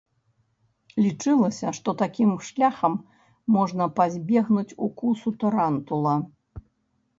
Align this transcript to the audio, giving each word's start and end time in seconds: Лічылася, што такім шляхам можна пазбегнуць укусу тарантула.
Лічылася, 1.05 1.73
што 1.79 1.89
такім 2.01 2.31
шляхам 2.47 2.97
можна 3.59 3.89
пазбегнуць 4.01 4.67
укусу 4.89 5.37
тарантула. 5.47 6.19